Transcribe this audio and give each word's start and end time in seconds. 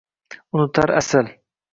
Unutar 0.55 0.89
asl 1.01 1.29